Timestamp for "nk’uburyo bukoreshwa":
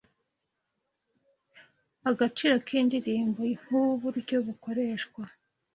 3.61-5.23